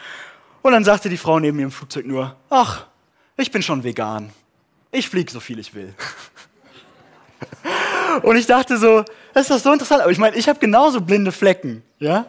[0.62, 2.86] Und dann sagte die Frau neben mir im Flugzeug nur, ach,
[3.38, 4.32] ich bin schon vegan.
[4.92, 5.94] Ich fliege so viel ich will.
[8.24, 10.02] Und ich dachte so, das ist doch so interessant.
[10.02, 12.26] Aber ich meine, ich habe genauso blinde Flecken, ja?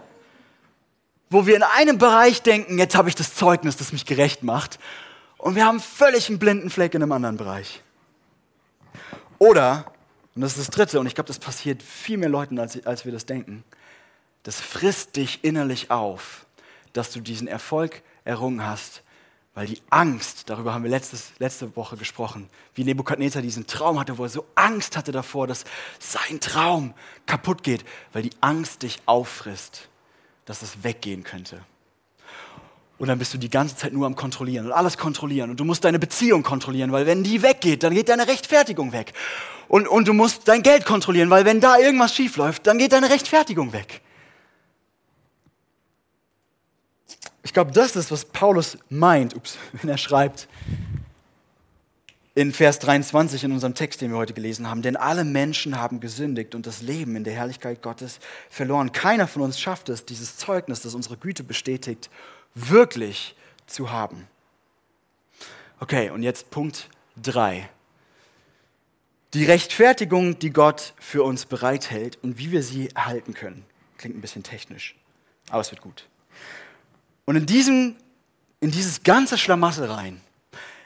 [1.31, 4.79] Wo wir in einem Bereich denken, jetzt habe ich das Zeugnis, das mich gerecht macht.
[5.39, 7.83] Und wir haben völlig einen blinden Fleck in einem anderen Bereich.
[9.39, 9.91] Oder,
[10.35, 13.07] und das ist das Dritte, und ich glaube, das passiert viel mehr Leuten, als, als
[13.07, 13.65] wir das denken,
[14.43, 16.47] das frisst dich innerlich auf,
[16.93, 19.03] dass du diesen Erfolg errungen hast,
[19.55, 24.17] weil die Angst, darüber haben wir letztes, letzte Woche gesprochen, wie Nebukadnezar diesen Traum hatte,
[24.17, 25.65] wo er so Angst hatte davor, dass
[25.99, 26.95] sein Traum
[27.27, 29.90] kaputt geht, weil die Angst dich auffrisst,
[30.45, 31.61] dass es weggehen könnte.
[32.99, 35.51] Und dann bist du die ganze Zeit nur am Kontrollieren und alles kontrollieren.
[35.51, 39.15] Und du musst deine Beziehung kontrollieren, weil wenn die weggeht, dann geht deine Rechtfertigung weg.
[39.69, 42.93] Und, und du musst dein Geld kontrollieren, weil wenn da irgendwas schief läuft, dann geht
[42.93, 44.03] deine Rechtfertigung weg.
[47.43, 50.47] Ich glaube, das ist, was Paulus meint, ups, wenn er schreibt
[52.35, 54.83] in Vers 23 in unserem Text, den wir heute gelesen haben.
[54.83, 58.93] Denn alle Menschen haben gesündigt und das Leben in der Herrlichkeit Gottes verloren.
[58.93, 62.09] Keiner von uns schafft es, dieses Zeugnis, das unsere Güte bestätigt,
[62.55, 63.35] wirklich
[63.67, 64.29] zu haben.
[65.81, 66.89] Okay, und jetzt Punkt
[67.23, 67.69] 3.
[69.35, 73.65] Die Rechtfertigung, die Gott für uns bereithält und wie wir sie erhalten können.
[73.97, 74.97] Klingt ein bisschen technisch,
[75.51, 76.09] aber es wird gut.
[77.25, 77.97] Und in, diesem,
[78.61, 80.21] in dieses ganze Schlamassel rein,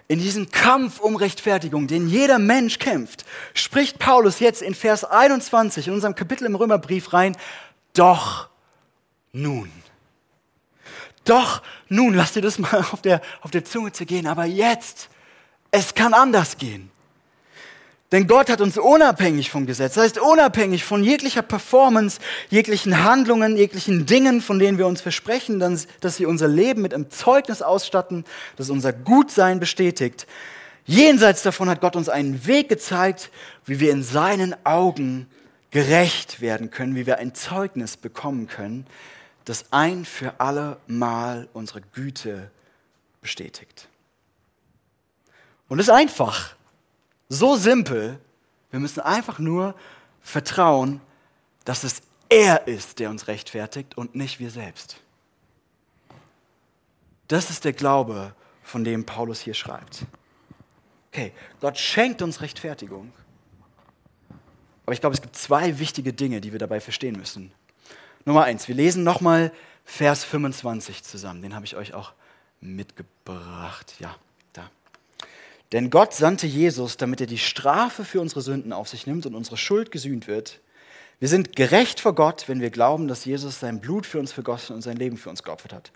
[0.08, 5.88] in diesen Kampf um Rechtfertigung, den jeder Mensch kämpft, spricht Paulus jetzt in Vers 21
[5.88, 7.36] in unserem Kapitel im Römerbrief rein,
[7.94, 8.48] doch
[9.32, 9.70] nun.
[11.24, 15.08] Doch nun, lass dir das mal auf der, auf der Zunge zu gehen, aber jetzt,
[15.70, 16.90] es kann anders gehen.
[18.14, 23.56] Denn Gott hat uns unabhängig vom Gesetz, das heißt unabhängig von jeglicher Performance, jeglichen Handlungen,
[23.56, 28.24] jeglichen Dingen, von denen wir uns versprechen, dass sie unser Leben mit einem Zeugnis ausstatten,
[28.54, 30.28] das unser Gutsein bestätigt.
[30.86, 33.32] Jenseits davon hat Gott uns einen Weg gezeigt,
[33.64, 35.26] wie wir in seinen Augen
[35.72, 38.86] gerecht werden können, wie wir ein Zeugnis bekommen können,
[39.44, 42.48] das ein für alle Mal unsere Güte
[43.20, 43.88] bestätigt.
[45.66, 46.54] Und es ist einfach.
[47.28, 48.18] So simpel.
[48.70, 49.74] Wir müssen einfach nur
[50.20, 51.00] vertrauen,
[51.64, 54.96] dass es er ist, der uns rechtfertigt und nicht wir selbst.
[57.28, 60.06] Das ist der Glaube, von dem Paulus hier schreibt.
[61.12, 63.12] Okay, Gott schenkt uns Rechtfertigung.
[64.84, 67.52] Aber ich glaube, es gibt zwei wichtige Dinge, die wir dabei verstehen müssen.
[68.24, 69.52] Nummer eins, wir lesen nochmal
[69.84, 71.42] Vers 25 zusammen.
[71.42, 72.12] Den habe ich euch auch
[72.60, 73.94] mitgebracht.
[73.98, 74.16] Ja.
[75.74, 79.34] Denn Gott sandte Jesus, damit er die Strafe für unsere Sünden auf sich nimmt und
[79.34, 80.60] unsere Schuld gesühnt wird.
[81.18, 84.76] Wir sind gerecht vor Gott, wenn wir glauben, dass Jesus sein Blut für uns vergossen
[84.76, 85.90] und sein Leben für uns geopfert hat.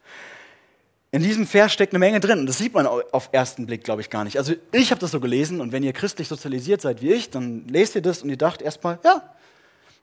[1.13, 4.01] In diesem Vers steckt eine Menge drin und das sieht man auf ersten Blick, glaube
[4.01, 4.37] ich, gar nicht.
[4.37, 7.69] Also ich habe das so gelesen und wenn ihr christlich sozialisiert seid wie ich, dann
[7.69, 9.33] lest ihr das und ihr dacht erstmal, ja,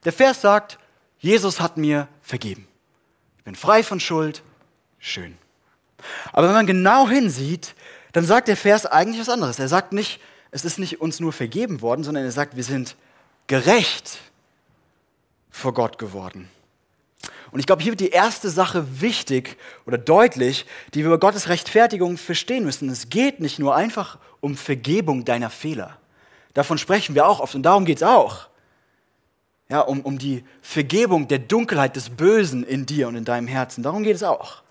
[0.05, 0.79] der Vers sagt,
[1.19, 2.65] Jesus hat mir vergeben.
[3.39, 4.41] Ich bin frei von Schuld,
[4.99, 5.37] schön.
[6.31, 7.74] Aber wenn man genau hinsieht,
[8.15, 9.59] dann sagt der Vers eigentlich was anderes.
[9.59, 12.95] Er sagt nicht, es ist nicht uns nur vergeben worden, sondern er sagt, wir sind
[13.47, 14.19] gerecht
[15.51, 16.47] vor Gott geworden.
[17.51, 21.49] Und ich glaube, hier wird die erste Sache wichtig oder deutlich, die wir über Gottes
[21.49, 22.87] Rechtfertigung verstehen müssen.
[22.87, 25.97] Es geht nicht nur einfach um Vergebung deiner Fehler.
[26.53, 28.47] Davon sprechen wir auch oft und darum geht es auch.
[29.67, 33.83] Ja, um, um die Vergebung der Dunkelheit des Bösen in dir und in deinem Herzen.
[33.83, 34.63] Darum geht es auch.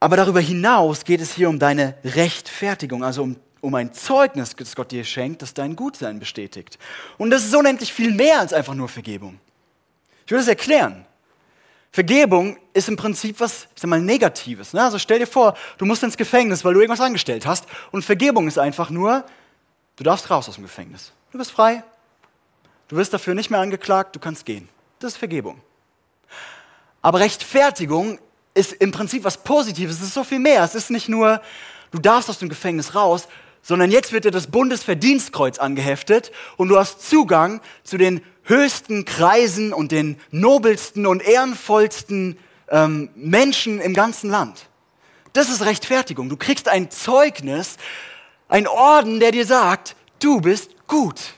[0.00, 4.76] Aber darüber hinaus geht es hier um deine Rechtfertigung, also um, um ein Zeugnis, das
[4.76, 6.78] Gott dir schenkt, das dein Gutsein bestätigt.
[7.16, 9.40] Und das ist unendlich viel mehr als einfach nur Vergebung.
[10.24, 11.04] Ich will das erklären.
[11.90, 14.72] Vergebung ist im Prinzip was, ich sag mal, Negatives.
[14.72, 14.82] Ne?
[14.82, 17.64] Also stell dir vor, du musst ins Gefängnis, weil du irgendwas angestellt hast.
[17.90, 19.24] Und Vergebung ist einfach nur,
[19.96, 21.12] du darfst raus aus dem Gefängnis.
[21.32, 21.82] Du bist frei.
[22.88, 24.68] Du wirst dafür nicht mehr angeklagt, du kannst gehen.
[24.98, 25.60] Das ist Vergebung.
[27.02, 28.18] Aber Rechtfertigung
[28.54, 29.96] ist im Prinzip was Positives.
[29.96, 30.64] Es ist so viel mehr.
[30.64, 31.40] Es ist nicht nur,
[31.90, 33.28] du darfst aus dem Gefängnis raus,
[33.62, 39.72] sondern jetzt wird dir das Bundesverdienstkreuz angeheftet und du hast Zugang zu den höchsten Kreisen
[39.72, 42.38] und den nobelsten und ehrenvollsten
[42.70, 44.68] ähm, Menschen im ganzen Land.
[45.34, 46.28] Das ist Rechtfertigung.
[46.28, 47.76] Du kriegst ein Zeugnis,
[48.48, 51.34] ein Orden, der dir sagt, du bist gut.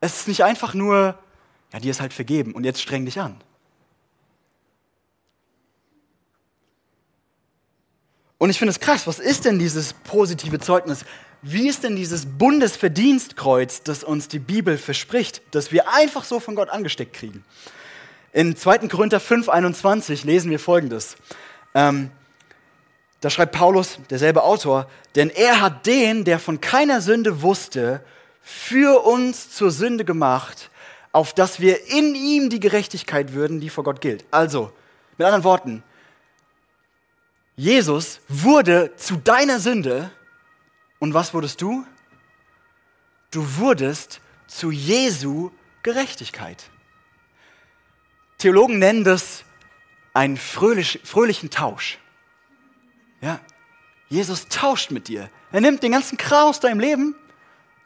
[0.00, 1.18] Es ist nicht einfach nur,
[1.72, 3.36] ja, dir ist halt vergeben und jetzt streng dich an.
[8.44, 11.06] Und ich finde es krass, was ist denn dieses positive Zeugnis?
[11.40, 16.54] Wie ist denn dieses Bundesverdienstkreuz, das uns die Bibel verspricht, dass wir einfach so von
[16.54, 17.42] Gott angesteckt kriegen?
[18.34, 18.88] In 2.
[18.88, 21.16] Korinther 5, 21 lesen wir folgendes.
[21.72, 22.10] Ähm,
[23.22, 28.04] da schreibt Paulus, derselbe Autor, denn er hat den, der von keiner Sünde wusste,
[28.42, 30.68] für uns zur Sünde gemacht,
[31.12, 34.22] auf dass wir in ihm die Gerechtigkeit würden, die vor Gott gilt.
[34.30, 34.70] Also,
[35.16, 35.82] mit anderen Worten,
[37.56, 40.10] Jesus wurde zu deiner Sünde,
[40.98, 41.86] und was wurdest du?
[43.30, 45.50] Du wurdest zu Jesu
[45.82, 46.70] Gerechtigkeit.
[48.38, 49.44] Theologen nennen das
[50.12, 51.98] einen fröhlich, fröhlichen Tausch.
[53.20, 53.40] Ja,
[54.08, 55.30] Jesus tauscht mit dir.
[55.52, 57.14] Er nimmt den ganzen Kram aus deinem Leben,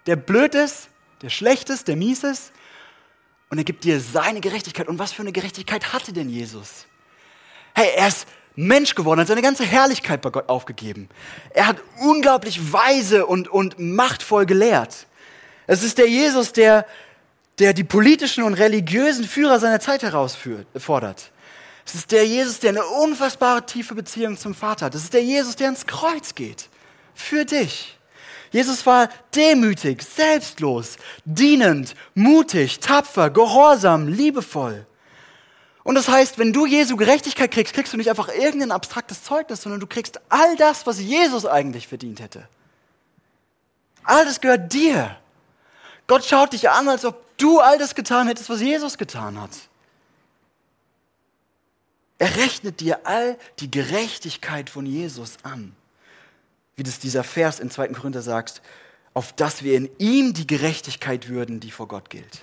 [0.06, 0.88] der blöd ist,
[1.22, 2.52] der schlecht ist, der mies ist,
[3.50, 4.88] und er gibt dir seine Gerechtigkeit.
[4.88, 6.86] Und was für eine Gerechtigkeit hatte denn Jesus?
[7.74, 8.26] Hey, er ist
[8.58, 11.08] Mensch geworden, hat seine ganze Herrlichkeit bei Gott aufgegeben.
[11.50, 15.06] Er hat unglaublich weise und, und machtvoll gelehrt.
[15.68, 16.84] Es ist der Jesus, der,
[17.60, 21.30] der die politischen und religiösen Führer seiner Zeit herausfordert.
[21.86, 24.94] Es ist der Jesus, der eine unfassbare tiefe Beziehung zum Vater hat.
[24.96, 26.68] Es ist der Jesus, der ans Kreuz geht.
[27.14, 27.96] Für dich.
[28.50, 34.84] Jesus war demütig, selbstlos, dienend, mutig, tapfer, gehorsam, liebevoll.
[35.88, 39.62] Und das heißt, wenn du Jesu Gerechtigkeit kriegst, kriegst du nicht einfach irgendein abstraktes Zeugnis,
[39.62, 42.46] sondern du kriegst all das, was Jesus eigentlich verdient hätte.
[44.02, 45.16] All das gehört dir.
[46.06, 49.52] Gott schaut dich an, als ob du all das getan hättest, was Jesus getan hat.
[52.18, 55.74] Er rechnet dir all die Gerechtigkeit von Jesus an.
[56.76, 57.88] Wie das dieser Vers in 2.
[57.94, 58.60] Korinther sagt,
[59.14, 62.40] auf dass wir in ihm die Gerechtigkeit würden, die vor Gott gilt.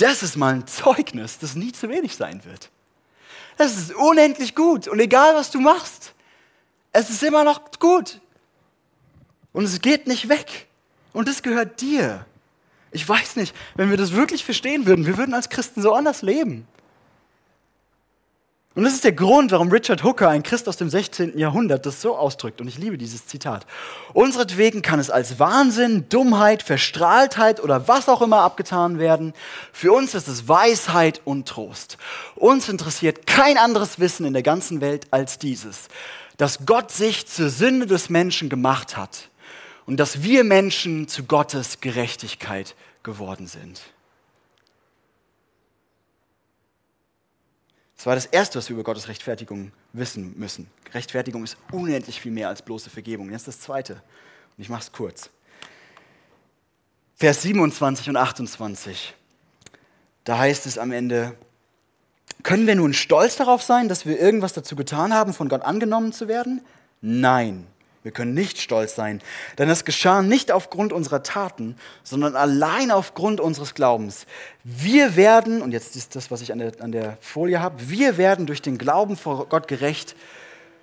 [0.00, 2.70] Das ist mal ein Zeugnis, das nie zu wenig sein wird.
[3.56, 6.14] Das ist unendlich gut und egal was du machst,
[6.92, 8.20] es ist immer noch gut.
[9.52, 10.66] Und es geht nicht weg.
[11.12, 12.24] Und es gehört dir.
[12.92, 16.22] Ich weiß nicht, wenn wir das wirklich verstehen würden, wir würden als Christen so anders
[16.22, 16.66] leben.
[18.76, 21.36] Und das ist der Grund, warum Richard Hooker, ein Christ aus dem 16.
[21.36, 22.60] Jahrhundert, das so ausdrückt.
[22.60, 23.66] Und ich liebe dieses Zitat.
[24.12, 29.34] Unseretwegen kann es als Wahnsinn, Dummheit, Verstrahltheit oder was auch immer abgetan werden.
[29.72, 31.98] Für uns ist es Weisheit und Trost.
[32.36, 35.88] Uns interessiert kein anderes Wissen in der ganzen Welt als dieses,
[36.36, 39.30] dass Gott sich zur Sünde des Menschen gemacht hat
[39.84, 43.80] und dass wir Menschen zu Gottes Gerechtigkeit geworden sind.
[48.00, 50.70] Das war das Erste, was wir über Gottes Rechtfertigung wissen müssen.
[50.94, 53.30] Rechtfertigung ist unendlich viel mehr als bloße Vergebung.
[53.30, 53.92] Jetzt das Zweite.
[54.56, 55.28] Und ich mache es kurz.
[57.16, 59.14] Vers 27 und 28.
[60.24, 61.36] Da heißt es am Ende,
[62.42, 66.14] können wir nun stolz darauf sein, dass wir irgendwas dazu getan haben, von Gott angenommen
[66.14, 66.62] zu werden?
[67.02, 67.66] Nein,
[68.02, 69.20] wir können nicht stolz sein,
[69.58, 74.24] denn es geschah nicht aufgrund unserer Taten, sondern allein aufgrund unseres Glaubens.
[74.64, 78.16] Wir werden, und jetzt ist das, was ich an der, an der Folie habe, wir
[78.16, 80.16] werden durch den Glauben vor Gott gerecht,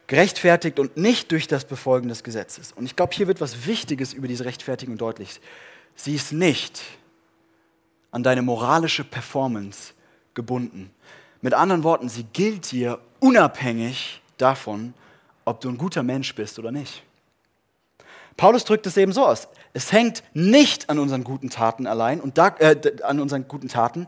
[0.05, 2.71] gerechtfertigt und nicht durch das Befolgen des Gesetzes.
[2.71, 5.41] Und ich glaube, hier wird was Wichtiges über diese Rechtfertigung deutlich.
[5.95, 6.81] Sie ist nicht
[8.11, 9.93] an deine moralische Performance
[10.35, 10.91] gebunden.
[11.41, 14.93] Mit anderen Worten, sie gilt dir unabhängig davon,
[15.45, 17.03] ob du ein guter Mensch bist oder nicht.
[18.37, 19.47] Paulus drückt es eben so aus.
[19.73, 24.07] Es hängt nicht an unseren guten Taten allein und da, äh, an unseren guten Taten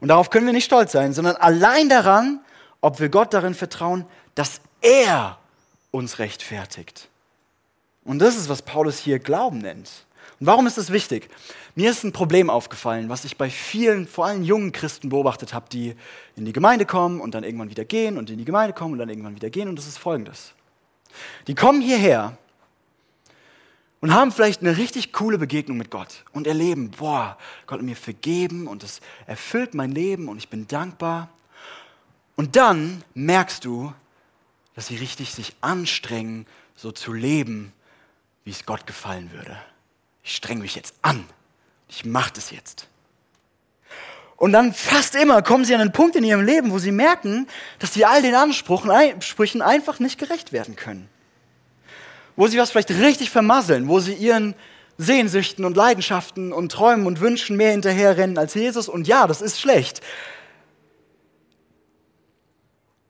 [0.00, 2.40] und darauf können wir nicht stolz sein, sondern allein daran,
[2.80, 5.38] ob wir Gott darin vertrauen, dass er
[5.90, 7.08] uns rechtfertigt.
[8.04, 10.06] Und das ist, was Paulus hier Glauben nennt.
[10.38, 11.28] Und warum ist das wichtig?
[11.74, 15.66] Mir ist ein Problem aufgefallen, was ich bei vielen, vor allem jungen Christen beobachtet habe,
[15.70, 15.94] die
[16.34, 18.98] in die Gemeinde kommen und dann irgendwann wieder gehen und in die Gemeinde kommen und
[18.98, 19.68] dann irgendwann wieder gehen.
[19.68, 20.54] Und das ist folgendes.
[21.46, 22.38] Die kommen hierher
[24.00, 27.36] und haben vielleicht eine richtig coole Begegnung mit Gott und erleben, boah,
[27.66, 31.28] Gott hat mir vergeben und es erfüllt mein Leben und ich bin dankbar.
[32.34, 33.92] Und dann merkst du,
[34.74, 37.72] dass sie richtig sich anstrengen, so zu leben,
[38.44, 39.58] wie es Gott gefallen würde.
[40.22, 41.24] Ich strenge mich jetzt an.
[41.88, 42.88] Ich mache das jetzt.
[44.36, 47.46] Und dann fast immer kommen sie an einen Punkt in ihrem Leben, wo sie merken,
[47.78, 51.10] dass sie all den Ansprüchen einfach nicht gerecht werden können
[52.40, 54.54] wo sie was vielleicht richtig vermasseln, wo sie ihren
[54.96, 58.88] Sehnsüchten und Leidenschaften und Träumen und Wünschen mehr hinterherrennen als Jesus.
[58.88, 60.00] Und ja, das ist schlecht.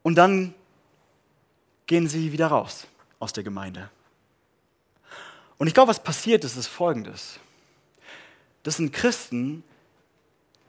[0.02, 0.52] Und dann
[1.86, 2.88] gehen sie wieder raus
[3.20, 3.88] aus der Gemeinde.
[5.58, 7.38] Und ich glaube, was passiert ist, ist Folgendes.
[8.64, 9.62] Das sind Christen,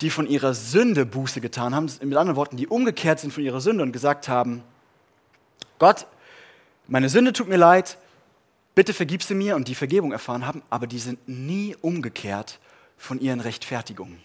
[0.01, 3.59] die von ihrer Sünde Buße getan haben, mit anderen Worten, die umgekehrt sind von ihrer
[3.59, 4.63] Sünde und gesagt haben,
[5.79, 6.05] Gott,
[6.85, 7.97] meine Sünde tut mir leid,
[8.75, 12.59] bitte vergib sie mir und die Vergebung erfahren haben, aber die sind nie umgekehrt
[12.97, 14.19] von ihren Rechtfertigungen.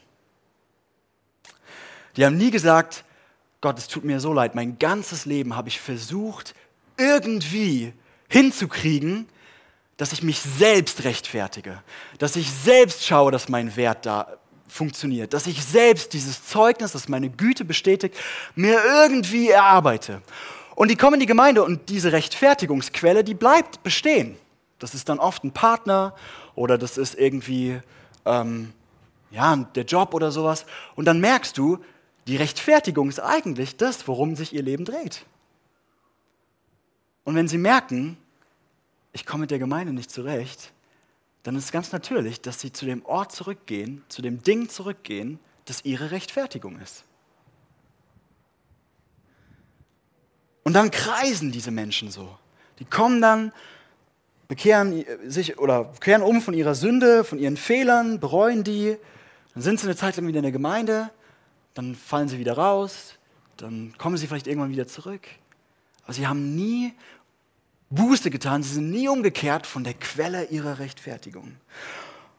[2.17, 3.05] Die haben nie gesagt,
[3.61, 6.55] Gott, es tut mir so leid, mein ganzes Leben habe ich versucht,
[6.97, 7.93] irgendwie
[8.29, 9.29] hinzukriegen,
[9.97, 11.83] dass ich mich selbst rechtfertige,
[12.19, 14.37] dass ich selbst schaue, dass mein Wert da
[14.69, 18.15] funktioniert, dass ich selbst dieses Zeugnis, das meine Güte bestätigt,
[18.55, 20.23] mir irgendwie erarbeite.
[20.77, 24.37] Und die kommen in die Gemeinde und diese Rechtfertigungsquelle, die bleibt bestehen.
[24.79, 26.15] Das ist dann oft ein Partner
[26.55, 27.81] oder das ist irgendwie
[28.27, 28.73] ähm,
[29.31, 30.67] ja, der Job oder sowas.
[30.95, 31.79] Und dann merkst du,
[32.27, 35.25] die Rechtfertigung ist eigentlich das, worum sich ihr Leben dreht.
[37.25, 38.19] Und wenn sie merken,
[39.15, 40.73] ich komme mit der Gemeinde nicht zurecht,
[41.43, 45.39] dann ist es ganz natürlich, dass sie zu dem Ort zurückgehen, zu dem Ding zurückgehen,
[45.65, 47.06] das ihre Rechtfertigung ist.
[50.67, 52.29] Und dann kreisen diese Menschen so.
[52.81, 53.53] Die kommen dann,
[54.49, 58.97] bekehren sich oder kehren um von ihrer Sünde, von ihren Fehlern, bereuen die.
[59.55, 61.11] Dann sind sie eine Zeit lang wieder in der Gemeinde,
[61.75, 63.15] dann fallen sie wieder raus,
[63.59, 65.29] dann kommen sie vielleicht irgendwann wieder zurück.
[66.03, 66.95] Aber sie haben nie
[67.91, 71.55] Buße getan, sie sind nie umgekehrt von der Quelle ihrer Rechtfertigung.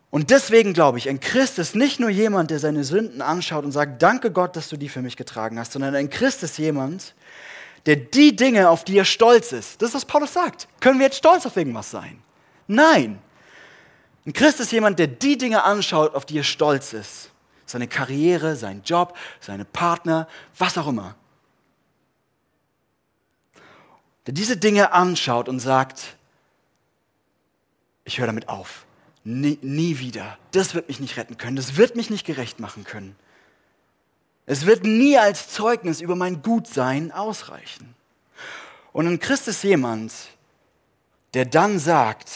[0.10, 3.72] Und deswegen glaube ich, ein Christ ist nicht nur jemand, der seine Sünden anschaut und
[3.72, 7.14] sagt, danke Gott, dass du die für mich getragen hast, sondern ein Christ ist jemand,
[7.88, 10.68] der die Dinge, auf die er stolz ist, das ist, was Paulus sagt.
[10.82, 12.22] Können wir jetzt stolz auf irgendwas sein?
[12.68, 13.20] Nein.
[14.26, 17.32] Ein Christ ist jemand, der die Dinge anschaut, auf die er stolz ist.
[17.66, 21.16] Seine Karriere, sein Job, seine Partner, was auch immer.
[24.26, 26.18] Der diese Dinge anschaut und sagt,
[28.04, 28.86] ich höre damit auf.
[29.24, 30.38] Nie, nie wieder.
[30.52, 31.56] Das wird mich nicht retten können.
[31.56, 33.16] Das wird mich nicht gerecht machen können.
[34.50, 37.94] Es wird nie als Zeugnis über mein Gutsein ausreichen.
[38.94, 40.14] Und ein Christ ist jemand,
[41.34, 42.32] der dann sagt,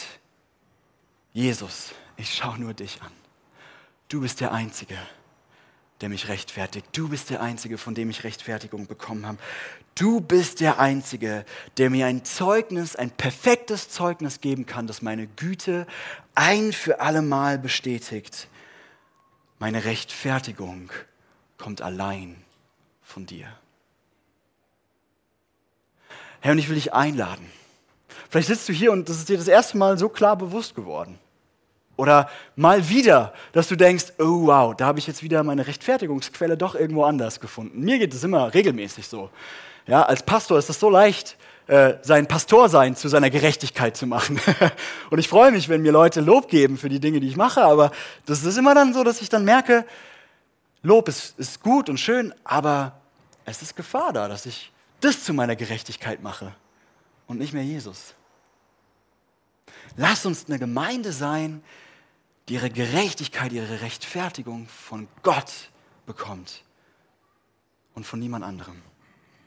[1.32, 3.10] Jesus, ich schaue nur dich an.
[4.08, 4.98] Du bist der Einzige,
[6.02, 6.86] der mich rechtfertigt.
[6.92, 9.38] Du bist der Einzige, von dem ich Rechtfertigung bekommen habe.
[9.94, 11.46] Du bist der Einzige,
[11.78, 15.86] der mir ein Zeugnis, ein perfektes Zeugnis geben kann, das meine Güte
[16.34, 18.48] ein für allemal bestätigt.
[19.58, 20.90] Meine Rechtfertigung
[21.62, 22.34] kommt allein
[23.04, 23.46] von dir.
[26.40, 27.46] Herr, und ich will dich einladen.
[28.28, 31.20] Vielleicht sitzt du hier und das ist dir das erste Mal so klar bewusst geworden.
[31.96, 36.56] Oder mal wieder, dass du denkst, oh wow, da habe ich jetzt wieder meine Rechtfertigungsquelle
[36.56, 37.80] doch irgendwo anders gefunden.
[37.80, 39.30] Mir geht es immer regelmäßig so.
[39.86, 41.36] Ja, als Pastor ist es so leicht,
[41.68, 44.40] äh, sein Pastorsein zu seiner Gerechtigkeit zu machen.
[45.10, 47.62] und ich freue mich, wenn mir Leute Lob geben für die Dinge, die ich mache,
[47.62, 47.92] aber
[48.26, 49.84] das ist immer dann so, dass ich dann merke,
[50.82, 53.00] Lob ist, ist gut und schön, aber
[53.44, 56.54] es ist Gefahr da, dass ich das zu meiner Gerechtigkeit mache
[57.26, 58.14] und nicht mehr Jesus.
[59.96, 61.62] Lass uns eine Gemeinde sein,
[62.48, 65.70] die ihre Gerechtigkeit, ihre Rechtfertigung von Gott
[66.06, 66.64] bekommt
[67.94, 68.82] und von niemand anderem.